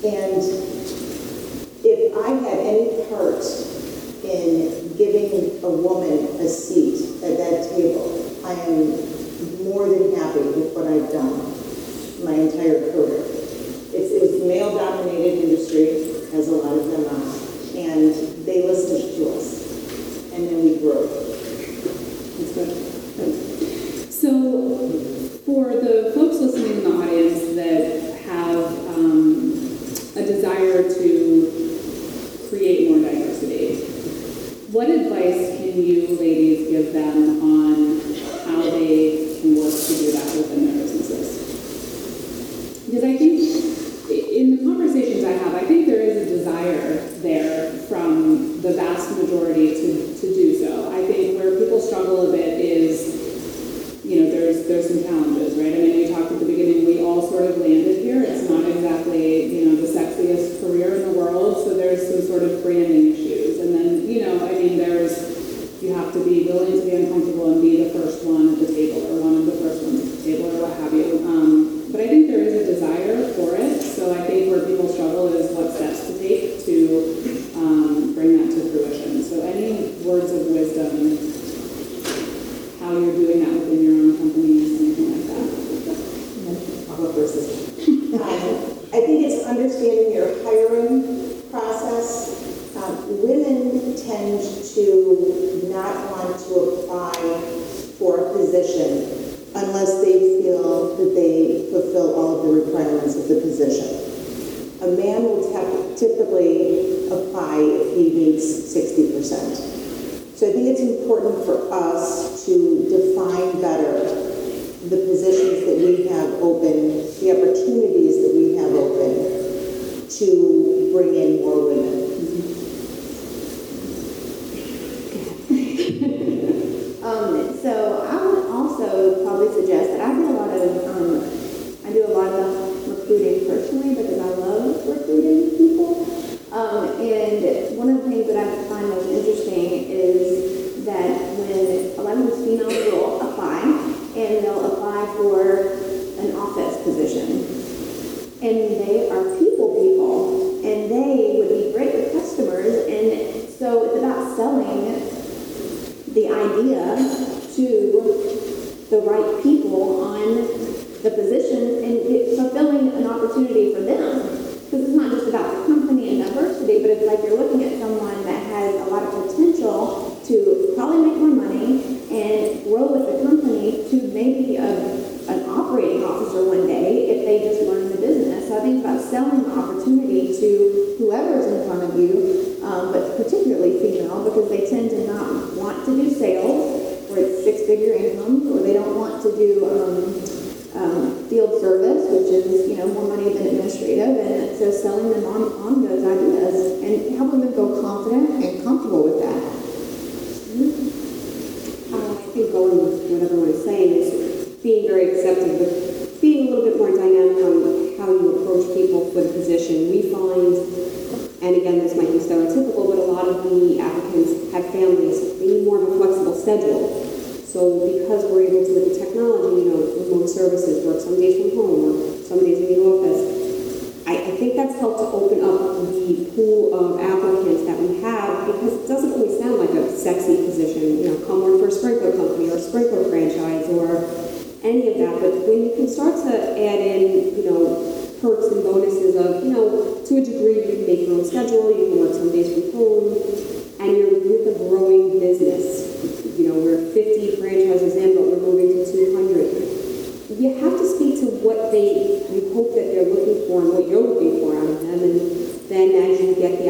And 0.04 0.42
if 1.84 2.16
I 2.16 2.28
had 2.28 2.58
any 2.58 3.04
part 3.10 3.42
in 4.22 4.94
giving 4.96 5.62
a 5.64 5.70
woman 5.70 6.25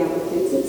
дякувати. 0.09 0.51
Це 0.51 0.65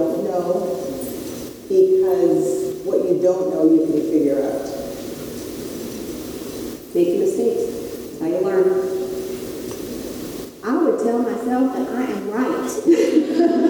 don't 0.00 0.24
know 0.24 0.76
because 1.68 2.74
what 2.84 3.08
you 3.08 3.20
don't 3.22 3.52
know 3.52 3.70
you 3.70 3.86
can 3.86 4.00
figure 4.10 4.42
out. 4.42 4.66
Making 6.94 7.20
mistakes, 7.20 7.64
that's 7.70 8.20
how 8.20 8.26
you 8.26 8.40
learn. 8.40 8.68
I 10.64 10.82
would 10.82 10.98
tell 11.04 11.18
myself 11.18 11.72
that 11.74 11.88
I 11.94 12.02
am 12.02 12.30
right. 12.30 13.66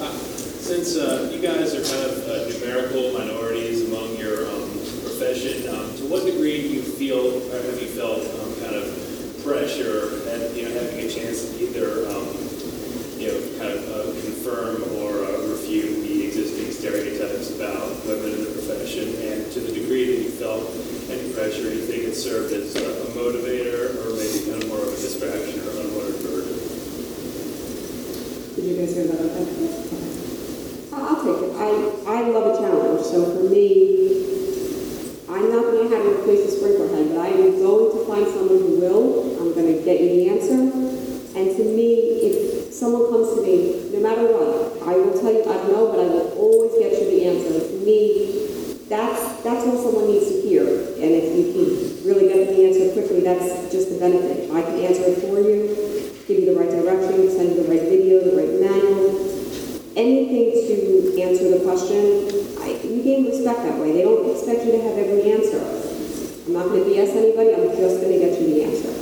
Uh, 0.00 0.12
since 0.62 0.96
uh, 0.96 1.28
you 1.34 1.42
guys 1.42 1.74
are 1.74 1.82
kind 1.82 2.06
of 2.06 2.22
uh, 2.30 2.46
numerical 2.54 3.18
minorities 3.18 3.82
among 3.90 4.14
your 4.14 4.46
um, 4.46 4.70
profession, 5.02 5.66
um, 5.74 5.90
to 5.98 6.06
what 6.06 6.24
degree 6.24 6.62
do 6.62 6.68
you 6.68 6.82
feel, 6.82 7.42
or 7.50 7.62
have 7.66 7.82
you 7.82 7.88
felt, 7.98 8.22
um, 8.38 8.54
kind 8.62 8.76
of 8.78 8.86
pressure 9.42 10.22
at 10.30 10.54
you 10.54 10.68
know 10.68 10.74
having 10.78 11.02
a 11.02 11.10
chance 11.10 11.50
to 11.50 11.66
either 11.66 12.06
um, 12.14 12.30
you 13.18 13.26
know 13.26 13.38
kind 13.58 13.74
of 13.74 13.82
uh, 13.90 14.06
confirm 14.22 14.86
or 15.02 15.26
uh, 15.26 15.50
refute 15.50 16.06
the 16.06 16.26
existing 16.30 16.70
stereotypes 16.70 17.50
about 17.58 17.90
women 18.06 18.38
in 18.38 18.44
the 18.46 18.54
profession, 18.54 19.10
and 19.26 19.50
to 19.50 19.58
the 19.58 19.72
degree 19.72 20.14
that 20.14 20.22
you 20.22 20.30
felt 20.30 20.62
any 21.10 21.32
pressure, 21.34 21.66
do 21.66 21.74
you 21.74 21.82
think 21.82 22.04
it 22.04 22.14
served 22.14 22.54
as 22.54 22.76
a 22.76 22.86
motivator 23.18 23.98
or 24.06 24.14
maybe 24.14 24.46
kind 24.46 24.62
of 24.62 24.68
more 24.68 24.78
of 24.78 24.94
a 24.94 25.00
distraction 25.02 25.58
or? 25.58 25.87
Did 28.68 28.76
you 28.76 28.84
guys 28.84 28.94
hear 28.96 29.06
that? 29.06 29.16
Okay. 29.16 30.92
I- 30.92 31.00
I'll 31.00 31.24
take 31.24 31.40
it. 31.40 31.56
I, 31.56 31.68
I 32.04 32.28
love 32.28 32.52
a 32.52 32.60
challenge, 32.60 33.00
so 33.00 33.24
for 33.32 33.48
me, 33.48 33.64
I'm 35.26 35.48
not 35.50 35.72
gonna 35.72 35.88
have 35.88 36.04
you 36.04 36.20
replace 36.20 36.44
the 36.44 36.52
sprinkler 36.52 36.88
head, 36.88 37.08
but 37.08 37.18
I 37.18 37.28
am 37.28 37.62
going 37.64 37.96
to 37.96 38.04
find 38.04 38.26
someone 38.26 38.60
who 38.60 38.76
will. 38.76 39.40
I'm 39.40 39.54
gonna 39.54 39.80
get 39.80 40.02
you 40.02 40.08
the 40.08 40.28
answer. 40.28 40.60
And 41.32 41.56
to 41.56 41.64
me, 41.64 42.20
if 42.28 42.74
someone 42.74 43.08
comes 43.08 43.36
to 43.36 43.40
me, 43.40 43.88
no 43.90 44.00
matter 44.00 44.28
what, 44.36 44.86
I 44.86 44.96
will 45.00 45.18
tell 45.18 45.32
you, 45.32 45.48
I 45.48 45.56
don't 45.64 45.72
know, 45.72 45.88
but 45.88 46.00
I 46.00 46.08
will 46.12 46.28
always 46.36 46.72
get 46.76 46.92
you 46.92 47.08
the 47.08 47.24
answer. 47.24 47.72
To 47.72 47.76
me, 47.86 48.28
that's, 48.88 49.44
that's 49.44 49.66
all 49.68 49.80
someone 49.80 50.08
needs 50.08 50.28
to 50.28 50.40
hear. 50.40 50.64
And 50.64 51.08
if 51.16 51.36
you 51.36 51.44
can 51.52 52.08
really 52.08 52.28
get 52.28 52.48
the 52.48 52.64
answer 52.68 52.92
quickly, 52.92 53.20
that's 53.20 53.72
just 53.72 53.92
the 53.92 53.98
benefit. 54.00 54.50
I 54.50 54.60
can 54.60 54.80
answer 54.80 55.04
it 55.12 55.20
for 55.20 55.40
you, 55.40 55.68
give 56.26 56.40
you 56.40 56.52
the 56.52 56.60
right 56.60 56.68
direction, 56.68 57.28
send 57.28 57.56
you 57.56 57.62
the 57.64 57.68
right 57.68 57.84
video, 57.84 58.24
the 58.24 58.36
right 58.36 58.52
manual, 58.60 59.12
anything 59.92 60.56
to 60.68 61.20
answer 61.20 61.52
the 61.52 61.60
question. 61.64 62.28
I, 62.64 62.80
you 62.84 63.02
gain 63.04 63.28
respect 63.28 63.60
that 63.64 63.78
way. 63.78 63.92
They 63.92 64.02
don't 64.02 64.24
expect 64.32 64.64
you 64.64 64.72
to 64.72 64.80
have 64.88 64.96
every 64.96 65.32
answer. 65.32 65.60
I'm 66.48 66.52
not 66.52 66.72
going 66.72 66.84
to 66.84 66.88
BS 66.88 67.12
anybody. 67.12 67.52
I'm 67.52 67.76
just 67.76 68.00
going 68.00 68.12
to 68.12 68.20
get 68.20 68.40
you 68.40 68.56
the 68.56 68.64
answer. 68.64 68.92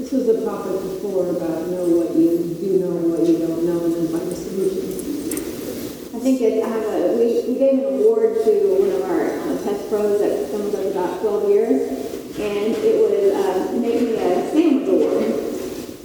This 0.00 0.12
was 0.12 0.28
a 0.28 0.44
topic 0.44 0.80
before 0.80 1.28
about 1.28 1.68
know 1.68 1.84
what 2.00 2.16
you 2.16 2.56
do 2.56 2.80
know 2.80 2.96
and 2.96 3.12
what 3.12 3.28
you 3.28 3.36
don't 3.36 3.64
know 3.68 3.84
and 3.84 3.92
then 3.92 4.08
find 4.08 4.24
a 4.24 4.34
solution. 4.34 4.98
I 6.18 6.20
think 6.20 6.40
it, 6.40 6.64
I 6.64 6.68
have 6.68 6.82
a, 6.82 7.16
we, 7.16 7.44
we 7.46 7.58
gave 7.58 7.78
an 7.78 7.84
award 7.94 8.42
to 8.44 8.50
one 8.74 8.90
of 8.90 9.02
our 9.06 9.38
uh, 9.38 9.62
test 9.62 9.88
pros 9.88 10.18
that 10.18 10.50
some 10.50 10.66
of 10.66 10.74
us 10.74 10.90
about 10.90 11.20
12 11.20 11.48
years, 11.48 11.88
and 12.42 12.74
it 12.74 12.96
was, 12.98 13.38
uh, 13.38 13.72
make 13.78 14.02
me 14.02 14.16
a 14.18 14.50
sandwich 14.50 14.88
award. 14.88 15.30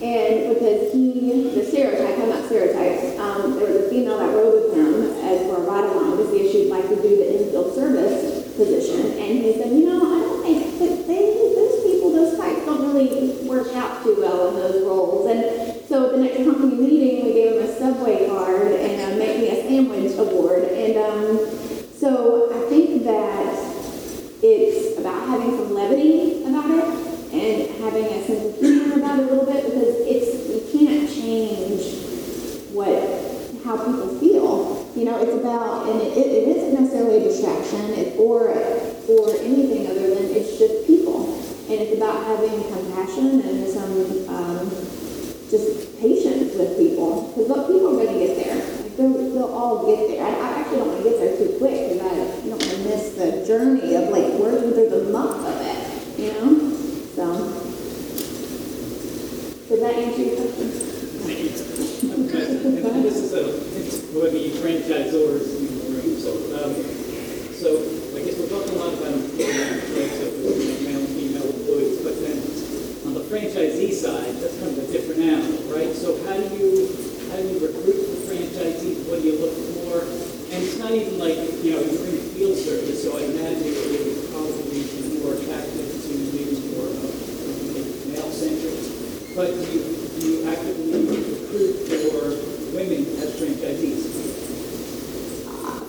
And 0.03 0.53
because 0.53 0.93
he, 0.93 1.49
the 1.55 1.66
stereotype, 1.66 2.20
I'm 2.20 2.30
not 2.30 2.45
stereotypes, 2.45 3.18
um, 3.18 3.55
there 3.57 3.72
was 3.72 3.76
a 3.78 3.82
female 3.93 4.17
that 4.17 4.33
rode 4.33 4.53
with 4.57 4.73
him 4.73 5.05
as 5.21 5.45
for 5.45 5.61
a 5.61 5.65
ride 5.69 5.85
along 5.85 6.17
to 6.17 6.25
see 6.31 6.41
if 6.41 6.51
she'd 6.51 6.69
like 6.69 6.89
to 6.89 6.95
do 6.95 7.13
the 7.13 7.29
infield 7.29 7.75
service 7.75 8.41
position. 8.57 9.13
And 9.21 9.37
he 9.45 9.53
said, 9.53 9.69
know, 9.71 10.01
I 10.01 10.19
don't 10.25 10.41
think 10.41 10.79
that 10.81 11.05
they, 11.05 11.53
those 11.53 11.83
people, 11.85 12.11
those 12.11 12.33
types 12.35 12.65
don't 12.65 12.89
really 12.89 13.45
work 13.45 13.69
out 13.75 14.01
too 14.01 14.17
well 14.17 14.49
in 14.49 14.55
those 14.55 14.81
roles. 14.81 15.29
And 15.29 15.85
so 15.85 16.09
at 16.09 16.11
the 16.13 16.21
next 16.25 16.37
company 16.37 16.73
meeting, 16.73 17.25
we 17.25 17.33
gave 17.33 17.53
him 17.53 17.69
a 17.69 17.77
Subway 17.77 18.25
card 18.27 18.71
and 18.71 18.97
uh, 18.97 19.17
make 19.17 19.37
me 19.37 19.49
a 19.49 19.61
sandwich 19.61 20.17
award. 20.17 20.63
And 20.63 20.97
um, 20.97 21.37
so 21.93 22.49
I 22.49 22.69
think 22.69 23.03
that 23.03 23.53
it's 24.41 24.97
about 24.97 25.27
having 25.29 25.51
some 25.55 25.73
levity 25.73 26.43
about 26.43 26.65
it 26.65 26.89
and 27.29 27.69
having 27.77 28.05
a 28.05 28.25
sense 28.25 28.45
of 28.45 28.59
humor 28.59 28.97
about 28.97 29.19
it 29.19 29.25
a 29.25 29.27
little 29.29 29.45
bit 29.45 29.65
because 29.65 30.01
it's 30.01 30.49
you 30.49 30.61
can't 30.73 31.09
change 31.09 32.01
what 32.73 33.23
how 33.63 33.77
people 33.77 34.19
feel. 34.19 34.91
You 34.95 35.05
know, 35.05 35.21
it's 35.21 35.33
about 35.33 35.89
and 35.89 36.01
it, 36.01 36.17
it 36.17 36.47
isn't 36.47 36.73
necessarily 36.79 37.17
a 37.17 37.23
distraction 37.23 37.93
it, 37.93 38.19
or 38.19 38.49
or 39.09 39.29
anything 39.39 39.87
other 39.87 40.13
than 40.15 40.25
it's 40.35 40.57
just 40.59 40.85
people. 40.85 41.33
And 41.69 41.79
it's 41.79 41.95
about 41.95 42.25
having 42.25 42.61
compassion 42.69 43.41
and 43.41 43.67
some 43.71 44.29
um, 44.29 44.69
just 45.49 45.97
patience 45.99 46.53
with 46.55 46.77
people 46.77 47.33
because 47.35 47.67
people 47.67 47.99
are 47.99 48.05
going 48.05 48.13
to 48.13 48.19
get 48.19 48.35
there. 48.35 48.57
Like 48.57 48.97
they'll, 48.97 49.31
they'll 49.33 49.53
all 49.53 49.87
get 49.87 50.07
there. 50.09 50.25
I, 50.25 50.29
I 50.29 50.59
actually 50.59 50.77
don't 50.77 50.87
want 50.89 51.03
to 51.03 51.09
get 51.09 51.19
there 51.19 51.37
too 51.37 51.57
quick 51.57 51.89
because 51.89 52.01
I 52.03 52.13
don't 52.43 52.49
want 52.49 52.61
to 52.61 52.77
miss 52.83 53.13
the 53.15 53.45
journey 53.47 53.95
of 53.95 54.09
like 54.09 54.33
working 54.33 54.73
through 54.73 54.89
the 54.89 55.09
muck 55.09 55.39
of 55.39 55.57
it. 55.61 56.19
You 56.19 56.33
know, 56.33 56.69
so 57.15 57.25
does 59.69 59.79
that 59.79 59.95
answer 59.95 60.21
your 60.21 60.35
question? 60.35 60.93
And 62.03 62.29
This 63.03 63.15
is 63.15 63.33
a, 63.33 63.47
it's 63.79 64.03
going 64.11 64.27
to 64.27 64.35
be 64.35 64.51
franchisors 64.59 65.55
in 65.55 65.71
the 65.71 65.87
room, 65.95 66.19
so, 66.19 66.35
um, 66.59 66.75
so 67.55 67.79
I 68.11 68.27
guess 68.27 68.35
we're 68.35 68.51
talking 68.51 68.75
a 68.75 68.79
lot 68.79 68.91
about 68.91 69.15
employees, 69.15 69.87
right, 69.95 70.11
so 70.11 70.25
there's 70.43 70.83
male 70.83 70.99
and 70.99 71.15
female 71.15 71.47
employees, 71.47 72.03
but 72.03 72.19
then 72.19 72.37
on 73.07 73.13
the 73.15 73.23
franchisee 73.31 73.95
side, 73.95 74.35
that's 74.43 74.59
kind 74.59 74.75
of 74.75 74.83
a 74.83 74.91
different 74.91 75.23
animal, 75.23 75.63
right? 75.71 75.95
So 75.95 76.19
how 76.27 76.35
do 76.35 76.47
you, 76.59 76.91
how 77.31 77.39
do 77.39 77.47
you 77.47 77.59
recruit 77.63 78.03
the 78.03 78.19
franchisees, 78.27 79.07
what 79.07 79.23
do 79.23 79.27
you 79.31 79.39
look 79.39 79.55
for? 79.79 80.03
And 80.51 80.59
it's 80.59 80.77
not 80.77 80.91
even 80.91 81.17
like, 81.17 81.39
you 81.63 81.71
know, 81.71 81.81
you're 81.87 82.07
in 82.13 82.19
field 82.35 82.59
service, 82.59 82.99
so 82.99 83.15
I 83.15 83.31
imagine 83.31 83.73
it 83.73 83.89
would 83.89 84.27
probably 84.31 84.69
be 84.69 85.23
more 85.23 85.39
attractive 85.39 85.87
to 85.87 86.11
maybe 86.35 86.59
more 86.75 86.91
of 86.91 86.99
a 86.99 87.09
male-centric. 88.11 88.83
But 89.36 89.49
you, 89.49 89.81
you 90.21 90.47
actively 90.47 91.09
recruit 91.09 91.73
for 91.89 92.29
women 92.77 93.01
as 93.17 93.34
franchisees? 93.34 94.13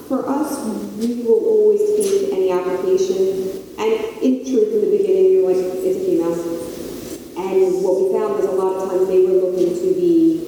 For 0.09 0.27
us, 0.27 0.65
we 0.97 1.23
will 1.23 1.45
always 1.45 1.81
take 2.01 2.33
any 2.33 2.51
application, 2.51 3.61
and 3.77 3.93
in 4.25 4.49
truth, 4.49 4.73
in 4.73 4.81
the 4.81 4.97
beginning, 4.97 5.33
you're 5.33 5.53
like, 5.53 5.61
it's 5.61 5.85
a 5.85 6.05
female. 6.09 6.33
And 7.37 7.85
what 7.85 8.01
we 8.01 8.17
found 8.17 8.41
was 8.41 8.47
a 8.47 8.53
lot 8.53 8.81
of 8.81 8.89
times 8.89 9.09
they 9.09 9.21
were 9.27 9.37
looking 9.37 9.77
to 9.77 9.93
be 9.93 10.41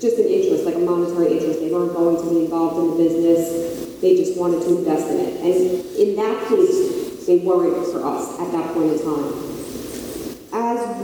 just 0.00 0.16
an 0.16 0.24
interest, 0.24 0.64
like 0.64 0.76
a 0.76 0.78
monetary 0.78 1.36
interest. 1.36 1.60
They 1.60 1.70
weren't 1.70 1.92
going 1.92 2.16
to 2.16 2.30
be 2.30 2.44
involved 2.46 2.80
in 2.80 2.96
the 2.96 2.96
business. 3.04 4.00
They 4.00 4.16
just 4.16 4.38
wanted 4.38 4.62
to 4.62 4.78
invest 4.78 5.10
in 5.10 5.20
it. 5.20 5.36
And 5.44 5.84
in 6.00 6.16
that 6.16 6.48
case, 6.48 7.26
they 7.26 7.38
weren't 7.44 7.92
for 7.92 8.00
us 8.06 8.40
at 8.40 8.52
that 8.52 8.72
point 8.72 8.92
in 8.92 8.98
time. 9.04 9.43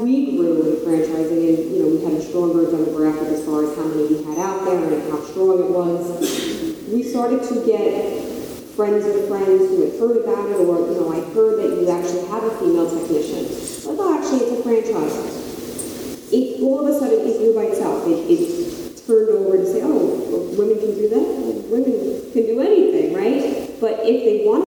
We 0.01 0.35
grew 0.35 0.65
in 0.65 0.77
franchising 0.81 1.45
and, 1.45 1.77
you 1.77 1.83
know, 1.83 1.89
we 1.93 2.03
had 2.03 2.15
a 2.15 2.23
stronger 2.25 2.65
demographic 2.65 3.29
as 3.29 3.45
far 3.45 3.69
as 3.69 3.77
how 3.77 3.85
many 3.85 4.09
we 4.09 4.25
had 4.25 4.39
out 4.39 4.65
there 4.65 4.81
and 4.81 5.13
how 5.13 5.21
strong 5.25 5.61
it 5.61 5.69
was, 5.69 6.89
we 6.89 7.03
started 7.03 7.43
to 7.45 7.67
get 7.67 8.25
friends 8.73 9.05
of 9.05 9.29
friends 9.29 9.69
who 9.69 9.85
had 9.85 10.01
heard 10.01 10.17
about 10.25 10.49
it 10.49 10.57
or, 10.57 10.89
you 10.89 10.97
know, 10.97 11.13
I 11.13 11.21
heard 11.35 11.61
that 11.61 11.77
you 11.77 11.91
actually 11.91 12.27
have 12.29 12.45
a 12.45 12.51
female 12.57 12.89
technician. 12.89 13.45
Like, 13.45 14.01
oh, 14.01 14.17
actually, 14.17 14.41
it's 14.49 14.59
a 14.59 14.63
franchise. 14.65 16.33
It, 16.33 16.63
all 16.63 16.81
of 16.81 16.89
a 16.89 16.99
sudden, 16.99 17.21
it 17.21 17.37
grew 17.37 17.55
by 17.55 17.69
itself. 17.69 18.07
It, 18.09 18.25
it 18.25 19.07
turned 19.07 19.29
over 19.29 19.59
to 19.59 19.67
say, 19.67 19.83
oh, 19.85 20.17
well, 20.33 20.57
women 20.57 20.81
can 20.81 20.95
do 20.97 21.11
that? 21.11 21.21
Well, 21.21 21.61
women 21.69 22.33
can 22.33 22.47
do 22.49 22.61
anything, 22.63 23.13
right? 23.13 23.69
But 23.79 24.01
if 24.09 24.25
they 24.25 24.47
want 24.47 24.65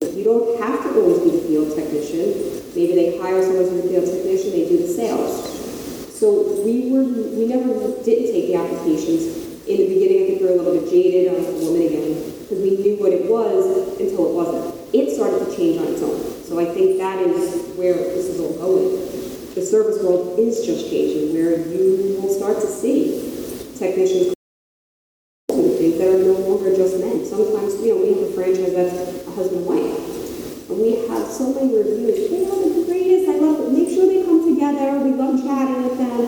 you 0.00 0.24
don't 0.24 0.60
have 0.62 0.82
to 0.84 1.00
always 1.00 1.20
be 1.20 1.30
the 1.36 1.44
field 1.48 1.76
technician. 1.76 2.72
Maybe 2.84 2.96
they 3.00 3.16
hire 3.16 3.40
someone 3.40 3.64
as 3.64 3.72
a 3.72 3.88
field 3.88 4.04
technician, 4.04 4.50
they 4.50 4.68
do 4.68 4.76
the 4.76 4.86
sales. 4.86 5.48
So 6.20 6.60
we 6.68 6.92
were, 6.92 7.04
we 7.32 7.48
never 7.48 7.72
didn't 8.04 8.28
take 8.28 8.52
the 8.52 8.56
applications. 8.56 9.64
In 9.64 9.76
the 9.80 9.88
beginning, 9.88 10.20
I 10.20 10.26
think 10.28 10.40
we 10.42 10.46
were 10.48 10.52
a 10.52 10.56
little 10.60 10.76
bit 10.84 10.90
jaded 10.92 11.32
on 11.32 11.40
the 11.40 11.64
woman 11.64 11.80
again, 11.80 12.12
because 12.44 12.60
we 12.60 12.76
knew 12.76 13.00
what 13.00 13.16
it 13.16 13.24
was 13.24 13.96
until 13.98 14.28
it 14.28 14.34
wasn't. 14.36 14.76
It 14.92 15.16
started 15.16 15.48
to 15.48 15.56
change 15.56 15.80
on 15.80 15.96
its 15.96 16.02
own. 16.02 16.20
So 16.44 16.60
I 16.60 16.66
think 16.66 16.98
that 16.98 17.24
is 17.24 17.72
where 17.72 17.96
this 17.96 18.26
is 18.26 18.38
all 18.38 18.52
going. 18.52 19.00
The 19.54 19.64
service 19.64 20.04
world 20.04 20.38
is 20.38 20.60
just 20.66 20.90
changing, 20.90 21.32
where 21.32 21.56
you 21.56 22.20
will 22.20 22.34
start 22.34 22.60
to 22.60 22.66
see 22.66 23.16
technicians 23.80 24.34
that 25.48 26.08
are 26.08 26.20
no 26.20 26.36
longer 26.36 26.76
just 26.76 27.00
men. 27.00 27.24
Sometimes, 27.24 27.80
you 27.80 27.96
know, 27.96 28.04
we 28.04 28.12
have 28.12 28.28
a 28.28 28.32
franchise 28.36 28.74
that's 28.74 29.26
a 29.26 29.30
husband-wife, 29.30 30.68
And 30.68 30.80
we 30.80 31.06
have 31.08 31.28
so 31.28 31.52
many 31.52 31.76
reviews. 31.76 32.30
They 32.30 32.44
are 32.44 32.56
the 32.56 32.84
greatest. 32.88 33.28
I 33.28 33.36
love 33.36 33.60
it. 33.60 33.70
Make 33.70 33.90
sure 33.90 34.06
they 34.08 34.24
come 34.24 34.48
together. 34.48 34.98
We 35.04 35.12
love 35.12 35.36
chatting 35.44 35.84
with 35.84 35.98
them. 35.98 36.24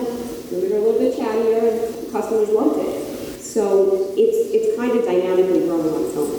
Women 0.53 0.71
are 0.71 0.77
a 0.77 0.79
little 0.79 0.99
bit 1.01 1.17
chattier 1.17 1.57
and 1.67 2.11
customers 2.27 2.49
loved 2.49 2.79
it. 2.79 3.41
So 3.41 4.13
it's 4.17 4.51
it's 4.53 4.75
kind 4.77 4.91
of 4.91 5.05
dynamically 5.05 5.65
growing 5.65 5.93
on 5.93 6.03
its 6.03 6.17
own. 6.17 6.29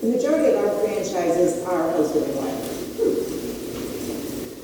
The 0.00 0.16
majority 0.16 0.52
of 0.52 0.64
our 0.64 0.70
franchises 0.80 1.64
are 1.64 1.90
husband 1.92 2.26
and 2.26 2.36
wife. 2.36 2.60
Hmm. 3.00 3.14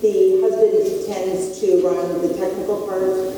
The 0.02 0.40
husband 0.42 1.06
tends 1.06 1.60
to 1.60 1.80
run 1.80 2.20
the 2.20 2.34
technical 2.36 2.86
part, 2.86 3.33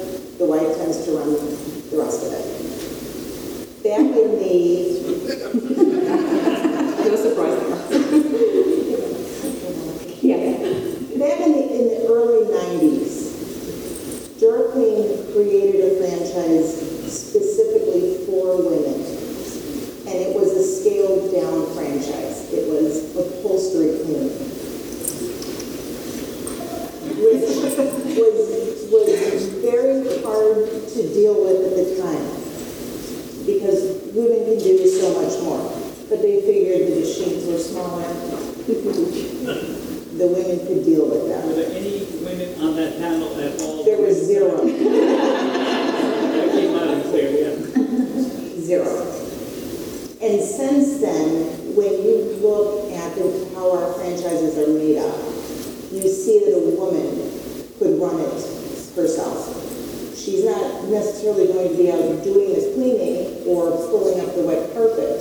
going 61.45 61.69
to 61.69 61.77
be 61.77 61.93
out 61.93 62.25
doing 62.25 62.49
this 62.55 62.73
cleaning 62.75 63.45
or 63.47 63.71
pulling 63.93 64.21
up 64.21 64.35
the 64.35 64.43
wet 64.43 64.73
carpet. 64.73 65.21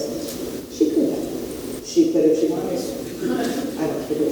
She 0.72 0.95
could 0.95 1.11
have. 1.11 1.86
She 1.86 2.13
could 2.13 2.24
if 2.32 2.39
she 2.39 2.47
wanted 2.47 2.80
to. 2.80 2.95
I 3.76 3.88
don't 3.91 4.07
care. 4.07 4.32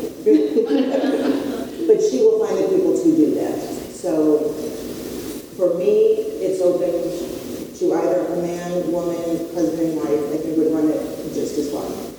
but 1.88 1.99
she 1.99 2.23
will 2.23 2.39
find 2.45 2.57
the 2.63 2.67
people 2.71 2.95
to 2.95 3.09
do 3.15 3.36
that. 3.36 3.59
So 3.91 4.53
for 5.57 5.77
me, 5.77 6.15
it's 6.39 6.61
open 6.61 6.93
to 7.79 7.93
either 7.93 8.27
a 8.27 8.36
man, 8.38 8.91
woman, 8.91 9.19
husband, 9.53 9.97
wife. 9.97 10.07
I 10.07 10.38
think 10.38 10.57
would 10.57 10.71
run 10.71 10.89
it 10.89 11.34
just 11.34 11.57
as 11.57 11.71
well. 11.71 12.12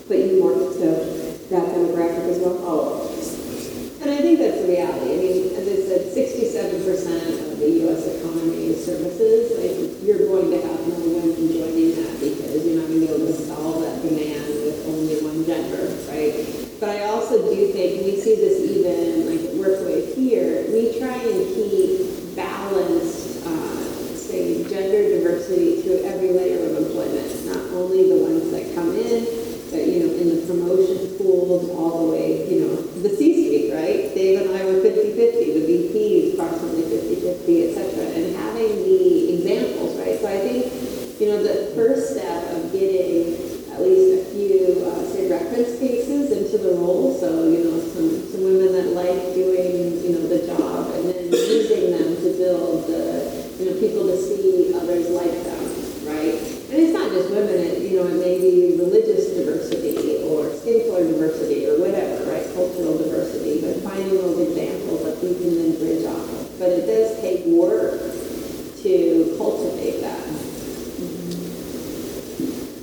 but 66.65 66.73
it 66.73 66.87
does 66.87 67.21
take 67.21 67.45
work 67.45 68.01
to 68.83 69.35
cultivate 69.37 70.01
that. 70.01 70.19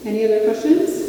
Any 0.06 0.24
other 0.24 0.46
questions? 0.46 1.01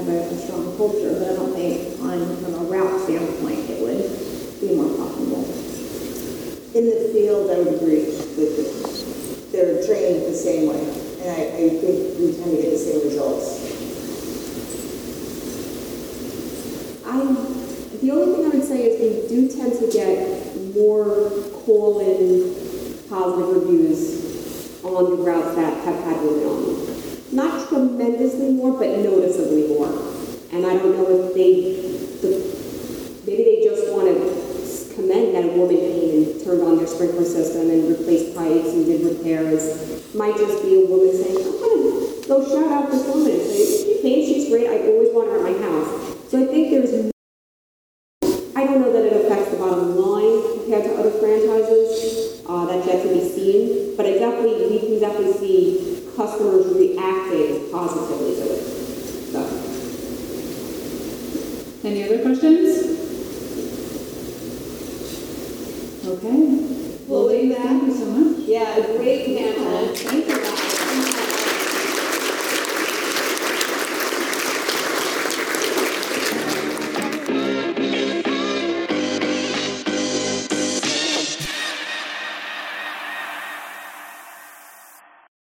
Have 0.00 0.08
a 0.08 0.34
strong 0.38 0.74
culture, 0.78 1.12
but 1.12 1.30
I 1.30 1.34
don't 1.36 1.52
think 1.52 2.00
on, 2.00 2.36
from 2.42 2.54
a 2.54 2.64
route 2.72 3.02
standpoint 3.02 3.68
it 3.68 3.82
would 3.82 4.00
be 4.58 4.74
more 4.74 4.88
profitable. 4.96 5.44
In 6.74 6.86
the 6.88 7.10
field, 7.12 7.50
I 7.50 7.58
would 7.58 7.74
agree 7.74 8.04
that 8.08 9.48
they're 9.52 9.84
trained 9.84 10.24
the 10.24 10.34
same 10.34 10.70
way, 10.70 10.80
and 11.20 11.28
I, 11.28 11.52
I 11.52 11.68
think 11.68 12.18
we 12.18 12.32
tend 12.32 12.56
to 12.56 12.62
get 12.62 12.70
the 12.70 12.78
same 12.78 13.02
results. 13.04 13.60
I, 17.04 17.20
the 18.00 18.10
only 18.10 18.36
thing 18.36 18.46
I 18.46 18.56
would 18.56 18.64
say 18.66 18.80
is 18.84 19.28
they 19.28 19.28
do 19.28 19.48
tend 19.54 19.78
to 19.80 19.86
get 19.92 20.56
more 20.74 21.28
colon 21.66 22.56
positive 23.10 23.48
reviews 23.54 24.82
on 24.82 25.10
the 25.10 25.16
routes 25.16 25.54
that 25.56 25.84
have 25.84 26.02
had 26.04 26.22
women 26.22 26.39
and 30.62 30.66
I 30.70 30.76
don't 30.76 30.94
know 30.94 31.09